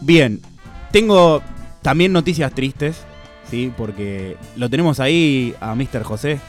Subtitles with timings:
[0.00, 0.40] Bien,
[0.92, 1.42] tengo
[1.82, 3.04] también noticias tristes,
[3.44, 3.72] ¿sí?
[3.76, 6.02] Porque lo tenemos ahí a Mr.
[6.02, 6.40] José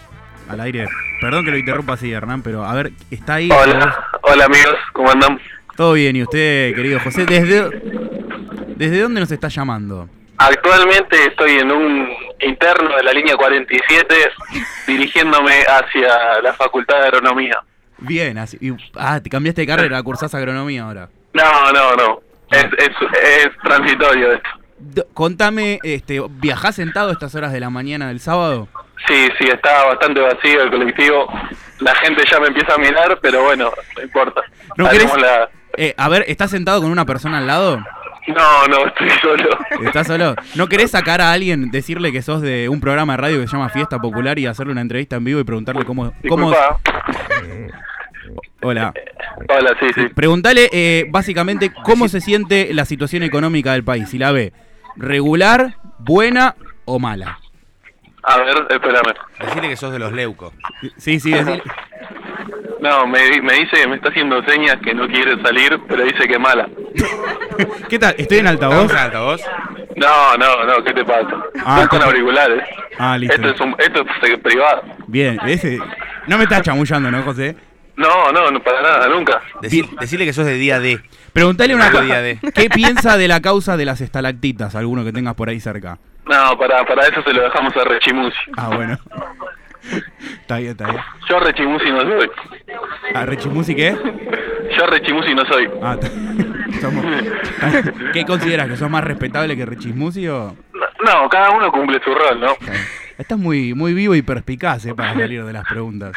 [0.50, 0.86] al aire.
[1.22, 3.50] Perdón que lo interrumpa así, Hernán, pero a ver, ¿está ahí?
[3.52, 5.40] Hola, hola amigos, ¿cómo andan?
[5.76, 7.26] Todo bien, ¿y usted, querido José?
[7.26, 7.70] ¿Desde,
[8.76, 10.10] ¿Desde dónde nos está llamando?
[10.38, 12.08] Actualmente estoy en un
[12.42, 14.16] interno de la línea 47
[14.88, 17.60] dirigiéndome hacia la Facultad de Agronomía.
[18.00, 18.58] Bien, así.
[18.60, 21.10] y- ah, te cambiaste de carrera, cursás agronomía ahora.
[21.34, 22.20] No, no, no.
[22.52, 22.90] Es, es,
[23.46, 24.50] es transitorio esto.
[25.14, 28.68] Contame, este, ¿viajás sentado a estas horas de la mañana del sábado?
[29.08, 31.28] Sí, sí, está bastante vacío el colectivo.
[31.80, 34.42] La gente ya me empieza a mirar, pero bueno, no importa.
[34.78, 37.78] ¿No Haremos querés- la- Eh, a ver, ¿estás sentado con una persona al lado?
[38.28, 39.50] No, no, estoy solo.
[39.84, 40.36] ¿Estás solo?
[40.56, 43.54] ¿No querés sacar a alguien, decirle que sos de un programa de radio que se
[43.54, 46.12] llama Fiesta Popular y hacerle una entrevista en vivo y preguntarle cómo...
[46.30, 46.54] cómo.
[48.62, 48.94] Hola.
[49.50, 50.08] Hola, sí, sí.
[50.14, 54.10] Preguntale eh, básicamente cómo se siente la situación económica del país.
[54.10, 54.54] Si la ve
[54.96, 57.40] regular, buena o mala.
[58.24, 59.14] A ver, espérame.
[59.40, 60.54] Decirle que sos de los leucos.
[60.98, 61.62] Sí, sí, decir-
[62.82, 66.28] No, me, di- me dice, me está haciendo señas que no quiere salir, pero dice
[66.28, 66.68] que mala.
[67.90, 68.16] ¿Qué tal?
[68.18, 68.86] ¿Estoy en altavoz?
[68.86, 69.42] ¿Estamos en altavoz?
[69.98, 71.30] No, no, no, ¿qué te pasa?
[71.64, 72.64] Ah, Estoy con auriculares.
[72.98, 73.36] Ah, listo.
[73.36, 74.82] Esto es, un, esto es privado.
[75.06, 75.78] Bien, ese...
[76.26, 77.56] No me estás chamullando, ¿no, José?
[78.02, 79.42] No, no, no para nada, nunca.
[79.62, 81.00] Decir- decirle que sos de día D.
[81.34, 82.04] Preguntale una cosa.
[82.04, 84.76] día de- ¿Qué piensa de la causa de las estalactitas?
[84.76, 85.98] Alguno que tengas por ahí cerca.
[86.26, 88.38] No, para, para eso se lo dejamos a Rechimusi.
[88.58, 88.98] Ah, bueno.
[90.42, 91.04] está bien, está bien.
[91.30, 92.30] Yo Rechimusi no soy.
[93.14, 93.96] ¿A Rechimusi qué?
[94.78, 95.70] Yo Rechimusi no soy.
[95.82, 95.98] Ah,
[96.82, 97.06] somos-
[98.14, 98.68] ¿Qué consideras?
[98.68, 100.56] ¿Que sos más respetable que Rechismusi o...?
[101.04, 102.56] No, cada uno cumple su rol, ¿no?
[103.22, 106.14] Estás muy, muy vivo y perspicaz eh, para salir de las preguntas.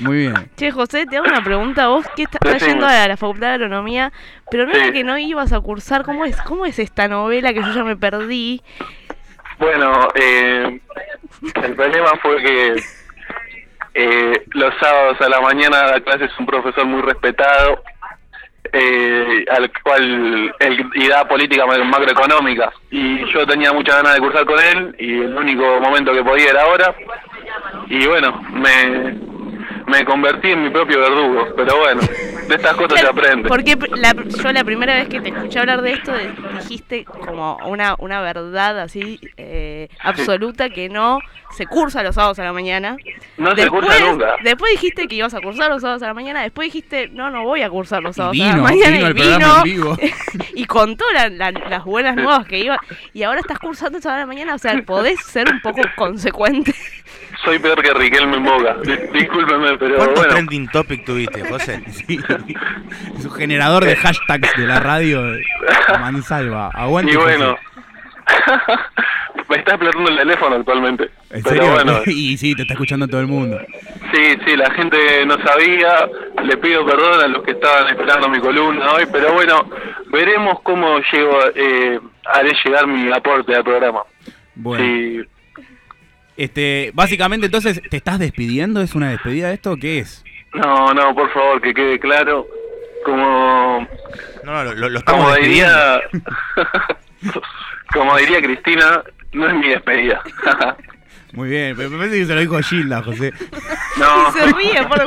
[0.00, 0.34] Muy bien.
[0.56, 1.88] Che, José, te hago una pregunta.
[1.88, 4.12] Vos que estás yendo a la Facultad de Agronomía,
[4.50, 4.78] pero no Sí.
[4.80, 6.02] era que no ibas a cursar.
[6.04, 8.62] ¿Cómo es, ¿Cómo es esta novela que yo ya me perdí?
[9.58, 10.80] Bueno, eh,
[11.62, 12.82] el problema fue que
[13.94, 17.82] eh, los sábados a la mañana da clases un profesor muy respetado,
[18.74, 22.72] eh, al cual él y da política ma- macroeconómica.
[22.90, 26.50] Y yo tenía muchas ganas de cursar con él y el único momento que podía
[26.50, 26.94] era ahora.
[27.88, 29.14] Y bueno, me,
[29.86, 31.46] me convertí en mi propio verdugo.
[31.56, 32.00] Pero bueno,
[32.48, 33.48] de estas cosas se aprende.
[33.48, 37.56] Porque la- yo la primera vez que te escuché hablar de esto de- dijiste como
[37.66, 41.18] una, una verdad así eh, absoluta que no
[41.56, 42.96] se cursa los sábados a la mañana.
[43.36, 44.34] No se cursa nunca.
[44.42, 46.42] Después dijiste que ibas a cursar los sábados a la mañana.
[46.42, 49.08] Después dijiste, no, no voy a cursar los sábados a la vino, mañana.
[49.12, 49.96] vino y en vivo.
[50.54, 52.78] y contó la- la- las buenas nuevas que iba.
[53.12, 54.54] Y ahora estás cursando esa hora de la mañana.
[54.54, 56.74] O sea, podés ser un poco consecuente.
[57.44, 58.38] Soy peor que Riquelme.
[58.84, 60.32] Di- Discúlpeme, pero ¿Cuántos bueno.
[60.34, 61.82] trending topic tuviste, José?
[61.90, 62.18] Sí.
[63.24, 65.34] Un generador de hashtags de la radio.
[65.34, 65.42] eh,
[66.00, 66.68] Mansalva.
[66.72, 67.12] Aguante.
[67.12, 67.56] Y bueno,
[69.48, 71.04] me está explotando el teléfono actualmente.
[71.30, 71.72] ¿En Pero serio?
[71.72, 73.58] bueno, y sí, te está escuchando todo el mundo.
[74.12, 76.08] sí, sí, la gente no sabía.
[76.44, 79.68] Le pido perdón a los que estaban esperando mi columna hoy, pero bueno,
[80.10, 84.02] veremos cómo llego, eh, haré llegar mi aporte al programa.
[84.56, 84.84] Bueno.
[84.84, 85.20] Sí,
[86.36, 88.80] Este, básicamente entonces, ¿te estás despidiendo?
[88.80, 89.76] ¿Es una despedida de esto?
[89.76, 90.24] ¿Qué es?
[90.54, 92.46] no, no, por favor, que quede claro.
[93.04, 93.86] Como,
[94.44, 96.00] No, no, lo, lo estamos como diría,
[97.92, 99.02] como diría Cristina,
[99.32, 100.22] no es mi despedida.
[101.32, 103.32] Muy bien, me me parece que se lo dijo Gilda, José.
[103.98, 104.82] no, se ríe.
[104.84, 105.06] Por...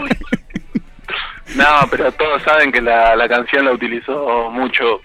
[1.56, 5.02] no, pero todos saben que la, la canción la utilizó mucho.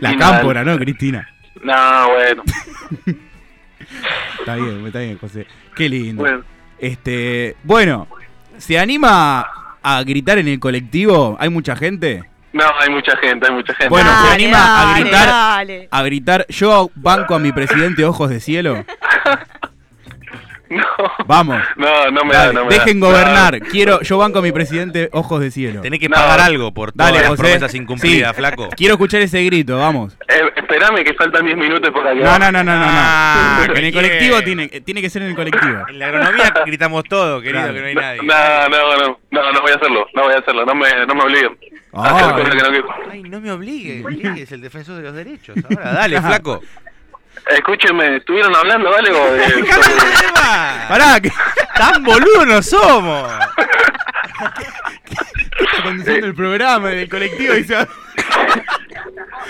[0.00, 1.28] La cámpora, ¿no, Cristina?
[1.62, 2.42] No, bueno.
[4.42, 5.46] Está bien, está bien, José.
[5.76, 6.22] Qué lindo.
[6.22, 6.42] Bueno,
[6.78, 8.08] Este, bueno,
[8.58, 9.46] ¿se anima
[9.82, 11.36] a gritar en el colectivo?
[11.40, 12.24] ¿Hay mucha gente?
[12.52, 13.88] no, hay mucha gente, hay mucha gente.
[13.88, 14.58] Bueno, ¿se Dale, anima
[14.92, 15.26] a gritar?
[15.26, 15.88] dale.
[15.90, 18.84] A gritar, yo banco a mi presidente Ojos de Cielo.
[20.76, 20.84] No,
[21.26, 21.60] Vamos.
[21.76, 22.78] no, no me da, no me da.
[22.84, 23.60] dejen gobernar.
[23.60, 25.80] Quiero, yo banco a mi presidente Ojos de Cielo.
[25.80, 26.16] Tenés que No.
[26.16, 27.42] pagar algo por todas Dale, las José.
[27.42, 28.36] promesas incumplidas, Sí.
[28.36, 28.68] flaco.
[28.76, 30.16] Quiero escuchar ese grito, vamos.
[30.28, 32.20] Eh, esperame que faltan 10 minutos para que...
[32.20, 32.78] No, no, no, no, no.
[32.78, 32.86] no.
[32.86, 35.84] Ah, en el colectivo tiene, tiene que ser en el colectivo.
[35.88, 37.74] En la agronomía gritamos todo, querido, Claro.
[37.74, 38.20] que no hay nadie.
[38.22, 41.14] no, no, no, no, no voy a hacerlo, no voy a hacerlo, no me, no
[41.14, 41.58] me obliguen.
[41.94, 42.34] Ah.
[43.10, 45.56] Ay, no me obligue, obligue, es el defensor de los derechos.
[45.68, 46.60] Ahora, dale, flaco.
[47.50, 49.64] Escúchenme, ¿estuvieron hablando algo de,
[50.88, 51.30] Pará, que
[51.76, 53.30] Tan boludo no somos.
[55.58, 57.88] está conduciendo el programa del colectivo y se va-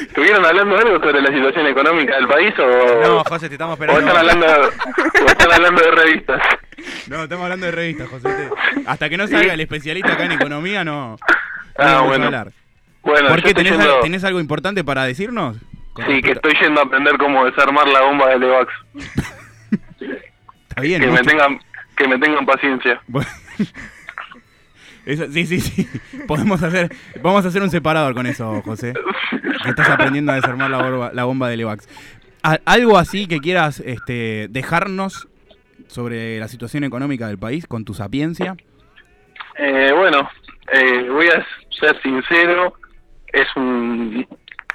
[0.01, 3.83] ¿Estuvieron hablando algo sobre la situación económica del país o, No, José, te estamos o
[3.83, 4.19] están esperando.
[4.19, 4.71] hablando,
[5.23, 6.43] o están hablando de revistas?
[7.09, 8.29] No, estamos hablando de revistas, José.
[8.29, 11.19] Te- Hasta que no salga el especialista acá en economía, no, no
[11.77, 12.25] Ah, vamos a bueno.
[12.27, 12.53] hablar.
[13.03, 13.53] Bueno, ¿Por qué?
[13.55, 15.57] ¿Tenés, yendo- al- ¿Tenés algo importante para decirnos?
[15.93, 18.73] Con Sí, que estoy yendo a aprender cómo desarmar la bomba de Levax.
[20.69, 21.01] Está bien.
[21.01, 21.61] Que me mucho- tengan,
[21.97, 23.01] que me tengan paciencia.
[23.09, 23.29] Bueno.
[25.05, 25.89] Eso- sí, sí, sí.
[26.29, 26.89] Podemos hacer,
[27.23, 28.93] vamos a hacer un separador con eso, José.
[29.65, 31.89] Que estás aprendiendo a desarmar la bomba, la bomba de Levax.
[32.65, 35.29] Algo así que quieras este, dejarnos
[35.89, 38.57] sobre la situación económica del país con tu sapiencia.
[39.59, 40.29] Eh, bueno,
[40.73, 41.45] eh, voy a
[41.79, 42.75] ser sincero,
[43.33, 44.27] es un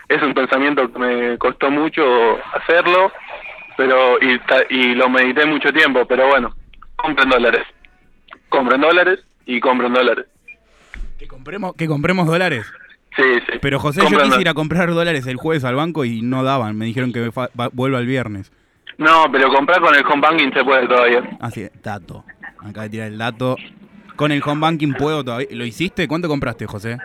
[0.10, 2.04] es un pensamiento que me costó mucho
[2.54, 3.12] hacerlo,
[3.76, 4.18] pero
[4.70, 6.56] y, lo medité mucho tiempo, pero bueno,
[6.96, 7.64] compren dólares,
[8.50, 10.26] compren dólares y compren dólares.
[11.20, 12.66] Que compremos, que compremos dólares.
[13.16, 13.58] Sí, sí.
[13.62, 16.78] Pero José, yo quise ir a comprar dólares el jueves al banco y no daban.
[16.78, 18.52] Me dijeron que me fa- va- vuelva el viernes.
[19.00, 21.24] No, pero comprar con el home banking se puede todavía.
[21.40, 22.24] Así, dato.
[22.60, 23.56] Acaba de tirar el dato.
[24.16, 25.48] Con el home banking puedo todavía.
[25.52, 26.08] ¿Lo hiciste?
[26.08, 26.98] ¿Cuánto compraste, José?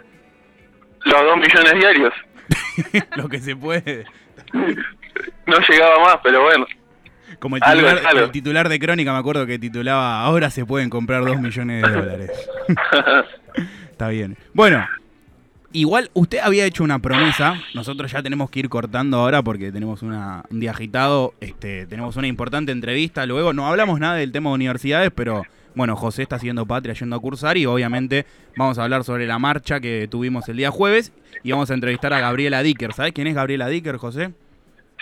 [1.05, 2.15] Los dos millones diarios.
[3.17, 4.05] Lo que se puede.
[5.47, 6.67] No llegaba más, pero bueno.
[7.39, 8.25] Como el titular, es algo.
[8.25, 11.91] el titular de Crónica, me acuerdo que titulaba Ahora se pueden comprar dos millones de
[11.91, 12.31] dólares.
[13.91, 14.37] Está bien.
[14.55, 14.87] Bueno,
[15.73, 17.61] igual usted había hecho una promesa.
[17.75, 21.35] Nosotros ya tenemos que ir cortando ahora porque tenemos una, un día agitado.
[21.41, 23.27] Este, tenemos una importante entrevista.
[23.27, 25.43] Luego no hablamos nada del tema de universidades, pero
[25.75, 28.27] bueno, José está haciendo patria yendo a cursar y obviamente
[28.57, 32.13] vamos a hablar sobre la marcha que tuvimos el día jueves y vamos a entrevistar
[32.13, 32.93] a Gabriela Dicker.
[32.93, 34.33] ¿Sabes quién es Gabriela Dicker, José?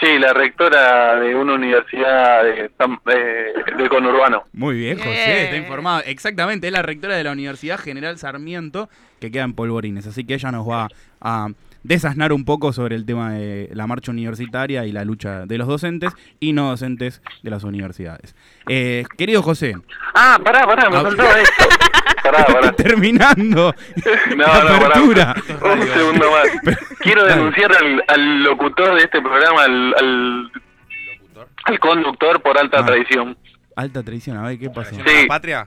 [0.01, 4.45] Sí, la rectora de una universidad de, San- de, de conurbano.
[4.55, 6.03] Muy bien, José, está informado.
[6.07, 8.89] Exactamente, es la rectora de la Universidad General Sarmiento,
[9.21, 10.07] que queda en Polvorines.
[10.07, 10.89] Así que ella nos va
[11.21, 11.49] a
[11.83, 15.67] desasnar un poco sobre el tema de la marcha universitaria y la lucha de los
[15.67, 18.35] docentes y no docentes de las universidades.
[18.69, 19.75] Eh, querido José,
[20.15, 21.03] Ah, pará, pará, me Ah.
[21.03, 21.65] faltaba esto.
[22.23, 22.73] Pará, pará.
[22.73, 23.75] terminando
[24.37, 25.35] No, la no, apertura.
[25.59, 25.73] pará.
[25.75, 26.77] Un segundo más.
[27.01, 31.49] Quiero denunciar al, al locutor de este programa, al, al, ¿Locutor?
[31.65, 32.87] al conductor por alta Ah.
[32.87, 33.37] traición.
[33.77, 34.91] Alta traición, a ver qué pasó.
[34.91, 35.23] ¿Haciendo Sí.
[35.23, 35.65] la patria?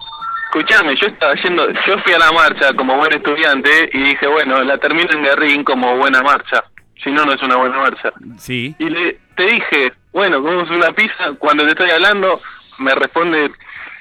[0.53, 4.61] Escuchame, yo estaba yendo, yo fui a la marcha como buen estudiante y dije, bueno,
[4.61, 6.63] la termino en Guerrín como buena marcha.
[7.03, 8.13] Si no, no es una buena marcha.
[8.37, 11.33] Sí, Y le, te dije, bueno, comemos una pizza.
[11.39, 12.39] Cuando te estoy hablando,
[12.77, 13.49] me responde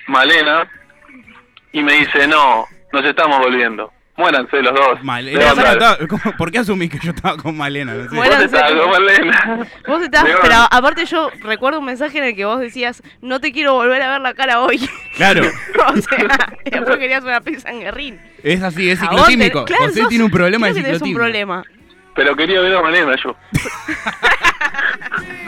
[0.09, 0.69] Malena
[1.73, 3.91] y me dice, no, nos estamos volviendo.
[4.15, 5.03] Muéranse los dos.
[5.03, 5.39] Malena.
[5.39, 5.73] Levantate.
[5.73, 7.95] estaba- ¿cómo- ¿Por qué asumí que yo estaba con Malena?
[7.95, 8.15] No sé.
[8.17, 9.67] Vos estabas con Malena.
[9.89, 10.39] Vos estás, León.
[10.43, 14.03] pero aparte yo recuerdo un mensaje en el que vos decías, no te quiero volver
[14.03, 14.79] a ver la cara hoy.
[15.17, 15.43] Claro,
[15.89, 18.21] o sea, después querías una pizza en Guerrín.
[18.43, 19.65] es así, es ciclotímico.
[19.65, 21.63] claro, José sos- tiene un problema de tenés un problema.
[22.15, 23.35] Pero quería ver a Malena yo.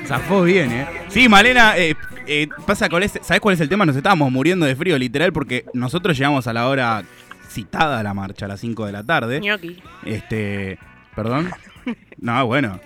[0.06, 0.86] Zafó bien, ¿eh?
[1.08, 1.94] Sí, Malena, eh,
[2.26, 3.22] eh, pasa con este.
[3.22, 3.84] ¿Sabes cuál es el tema?
[3.86, 7.02] Nos estábamos muriendo de frío, literal, porque nosotros llegamos a la hora
[7.54, 9.40] citada a la marcha, a las 5 de la tarde.
[9.40, 9.82] Ñoqui.
[10.04, 10.78] Este.
[11.14, 11.50] ¿Perdón?
[12.18, 12.80] No, bueno.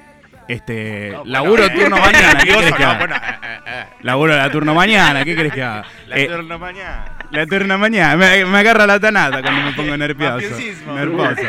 [0.49, 1.11] Este.
[1.13, 2.99] No, bueno, laburo eh, turno mañana, ¿qué querés que haga?
[2.99, 3.85] bueno, eh, eh, eh.
[4.03, 5.85] Laburo la turno mañana, ¿qué querés que haga?
[6.07, 7.05] La Eh, turno mañana.
[7.31, 10.57] la turno mañana, me, me agarra la tanata cuando me pongo nervioso.
[10.95, 11.43] Nervoso.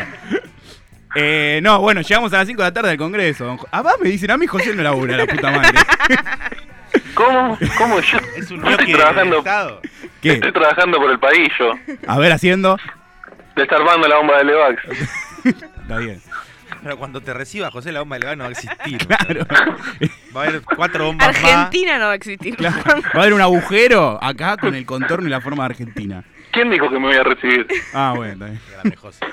[1.16, 3.56] Eh, no, bueno, llegamos a las 5 de la tarde al Congreso.
[3.72, 5.78] Ah, va, me dicen a mí José no labura, la puta madre.
[7.14, 7.58] ¿Cómo?
[7.78, 8.18] ¿Cómo yo?
[8.36, 9.80] Es un yo ñoqui estoy trabajando, Estado.
[10.20, 10.32] ¿Qué?
[10.34, 11.72] estoy trabajando por el país yo.
[12.06, 12.76] A ver, haciendo.
[13.56, 14.82] Desarmando la bomba de Levax.
[15.44, 16.20] Está bien.
[16.82, 18.98] Pero cuando te reciba José, la bomba del gas no va a existir.
[19.06, 19.46] Claro.
[20.34, 21.36] Va a haber cuatro bombas más.
[21.36, 22.56] Argentina no va a existir.
[22.56, 23.02] Claro.
[23.14, 26.24] Va a haber un agujero acá con el contorno y la forma de Argentina.
[26.52, 27.66] ¿Quién dijo que me voy a recibir?
[27.92, 28.60] Ah, bueno, está bien.
[28.72, 29.26] Grande, José.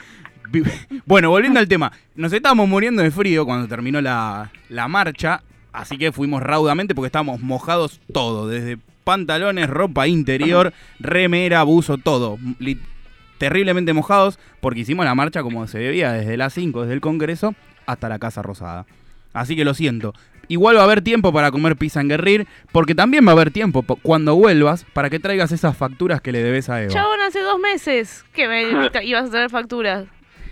[1.05, 1.91] Bueno, volviendo al tema.
[2.15, 5.41] Nos estábamos muriendo de frío cuando terminó la, la marcha.
[5.73, 8.47] Así que fuimos raudamente porque estábamos mojados todo.
[8.47, 12.37] Desde pantalones, ropa interior, remera, buzo, todo.
[13.37, 17.53] Terriblemente mojados porque hicimos la marcha como se debía, desde las 5, desde el Congreso
[17.85, 18.85] hasta la Casa Rosada.
[19.33, 20.13] Así que lo siento.
[20.49, 23.51] Igual va a haber tiempo para comer pizza en Guerrir, porque también va a haber
[23.51, 26.91] tiempo po- cuando vuelvas para que traigas esas facturas que le debes a Eva.
[26.93, 28.63] Chabón, hace dos meses que me
[29.03, 30.05] ibas a tener facturas.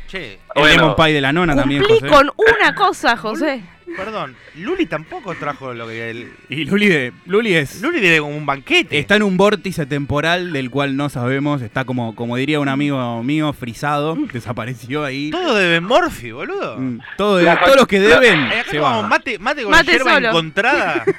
[0.08, 0.82] Che, El Bueno.
[0.82, 2.12] lemon pie de la nona también, Cumplí José.
[2.14, 3.64] con una cosa, José.
[3.96, 4.36] Perdón.
[4.56, 6.10] Luli tampoco trajo lo que.
[6.10, 6.34] El...
[6.50, 7.82] Y Luli, de, Luli es...
[7.82, 8.98] Luli tiene como un banquete.
[9.00, 11.62] Está en un vórtice temporal del cual no sabemos.
[11.62, 14.16] Está como, como diría un amigo mío, frisado.
[14.34, 15.30] Desapareció ahí.
[15.32, 16.78] Todo de Morphy, boludo.
[16.80, 19.10] Mm, Todo de- La fac- todos los que deben se como van.
[19.10, 20.28] mate, mate con Mate yerba solo.
[20.30, 21.06] encontrada.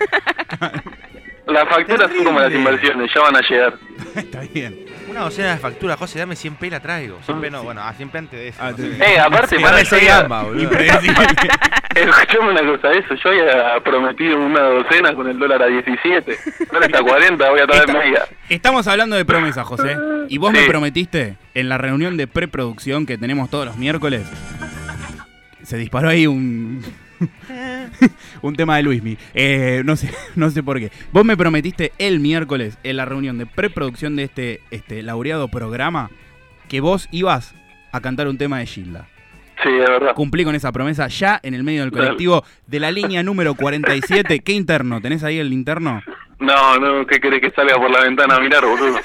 [1.46, 3.78] Las facturas son como las inversiones, ya van a llegar.
[4.16, 4.84] Está bien.
[5.16, 7.18] Una docena de facturas, José, dame 100 p y la traigo.
[7.24, 8.58] 100 p no, bueno, ah, 100 p antes de eso.
[8.62, 8.96] Ah, no sé.
[9.14, 10.62] Eh, aparte, para Dame yo 6 había- gambas, boludo.
[10.62, 11.26] Impredecible.
[11.94, 16.38] Escuchame una cosa, eso, yo había prometido una docena con el dólar a 17.
[16.70, 18.22] Ahora está a 40, voy a traer Está- media.
[18.50, 19.96] Estamos hablando de promesas, José.
[20.28, 20.68] Y vos me Sí.
[20.68, 24.26] prometiste en la reunión de preproducción que tenemos todos los miércoles.
[25.62, 26.84] Se disparó ahí un.
[28.42, 29.16] Un tema de Luismi.
[29.34, 30.90] Eh, no sé, no sé por qué.
[31.12, 36.10] Vos me prometiste el miércoles en la reunión de preproducción de este, este laureado programa
[36.68, 37.54] que vos ibas
[37.92, 39.08] a cantar un tema de Gilda.
[39.62, 40.14] Sí, es verdad.
[40.14, 44.40] Cumplí con esa promesa ya en el medio del colectivo de la línea número 47.
[44.40, 45.00] ¿Qué interno?
[45.00, 46.02] ¿Tenés ahí el interno?
[46.38, 48.98] No, no, ¿qué querés que salga por la ventana a mirar, boludo?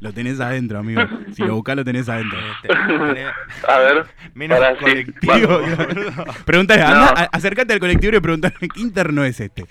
[0.00, 1.02] Lo tenés adentro, amigo.
[1.34, 2.38] Si lo buscás, lo tenés adentro.
[2.62, 3.28] Tenés
[3.68, 4.06] A ver.
[4.34, 4.80] Menos pará, sí.
[4.80, 5.60] colectivo.
[6.44, 6.88] Preguntale, No.
[6.88, 9.64] andá, a- acercate al colectivo y preguntale qué interno es este.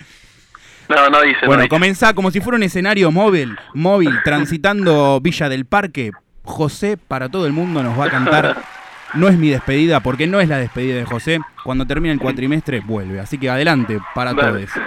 [0.90, 1.40] No, no dice.
[1.46, 1.70] Bueno, no dice.
[1.70, 6.12] comenzá como si fuera un escenario móvil, móvil, transitando Villa del Parque.
[6.44, 8.58] José, para todo el mundo, nos va a cantar.
[9.14, 11.42] No es mi despedida, porque no es la despedida de José.
[11.66, 13.20] Cuando termine el cuatrimestre, vuelve.
[13.20, 14.68] Así que adelante para Dale.
[14.68, 14.86] todos.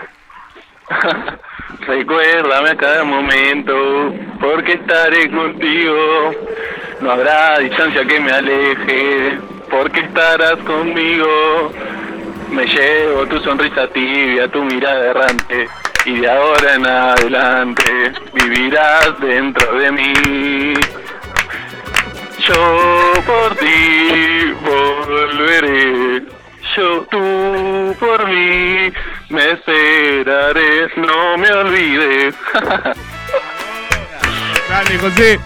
[1.86, 3.74] Recuérdame a cada momento,
[4.40, 6.32] porque estaré contigo.
[7.00, 9.38] No habrá distancia que me aleje,
[9.70, 11.72] porque estarás conmigo.
[12.50, 15.68] Me llevo tu sonrisa tibia, tu mirada errante,
[16.04, 20.74] y de ahora en adelante vivirás dentro de mí.
[22.46, 26.22] Yo por ti volveré,
[26.76, 28.92] yo tú por mí
[29.30, 32.34] me esperaré, no me olvides.
[34.74, 35.38] Grande, José.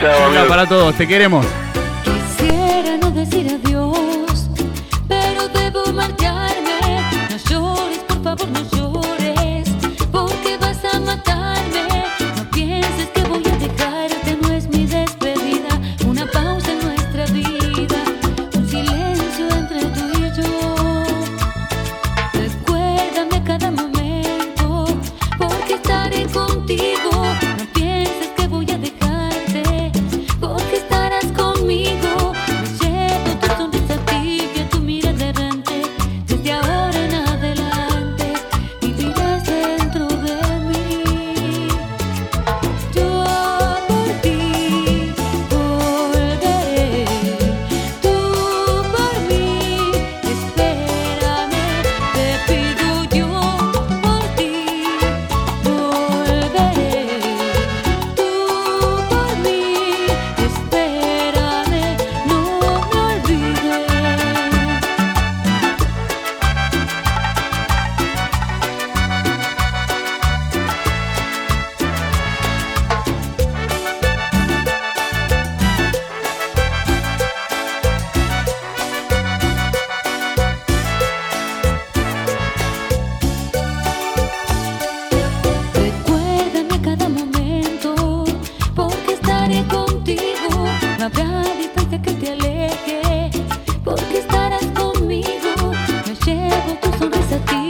[0.00, 1.44] Chao, para todos, te queremos.
[2.04, 3.67] Quisiera no decir adiós,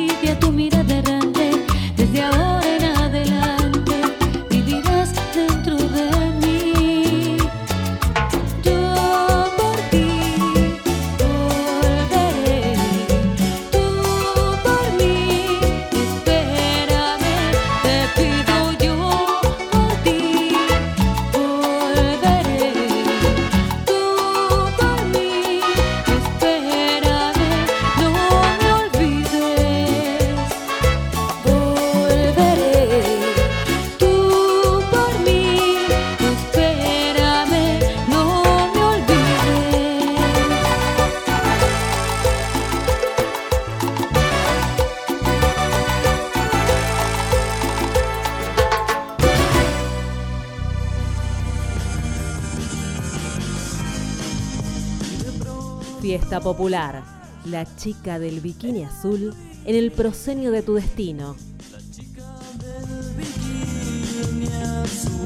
[0.07, 0.78] tibia, tu mirada
[56.09, 57.05] Fiesta popular.
[57.45, 59.35] La chica del bikini azul
[59.67, 61.37] en el prosenio de tu destino.
[61.71, 62.25] La chica
[62.57, 65.18] del bikini azul.